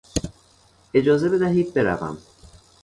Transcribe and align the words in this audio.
اجازه 0.93 1.29
بدهید 1.29 1.73
بروم. 1.73 2.17